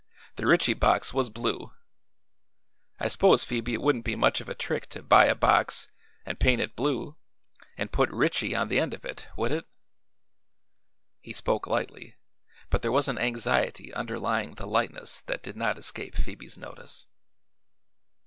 The 0.35 0.47
Ritchie 0.47 0.73
box 0.73 1.13
was 1.13 1.29
blue. 1.29 1.73
I 2.99 3.07
s'pose, 3.07 3.43
Phoebe, 3.43 3.73
it 3.75 3.81
wouldn't 3.83 4.03
be 4.03 4.15
much 4.15 4.41
of 4.41 4.49
a 4.49 4.55
trick 4.55 4.89
to 4.89 5.03
buy 5.03 5.25
a 5.27 5.35
box, 5.35 5.89
an' 6.25 6.37
paint 6.37 6.59
it 6.59 6.75
blue, 6.75 7.17
an' 7.77 7.89
put 7.89 8.09
'Ritchie' 8.09 8.55
on 8.55 8.67
the 8.67 8.79
end 8.79 8.95
of 8.95 9.05
it; 9.05 9.27
would 9.37 9.51
it?" 9.51 9.65
He 11.19 11.33
spoke 11.33 11.67
lightly, 11.67 12.15
but 12.71 12.81
there 12.81 12.91
was 12.91 13.07
an 13.09 13.19
anxiety 13.19 13.93
underlying 13.93 14.55
the 14.55 14.65
lightness 14.65 15.21
that 15.27 15.43
did 15.43 15.55
not 15.55 15.77
escape 15.77 16.15
Phoebe's 16.15 16.57
notice. 16.57 17.05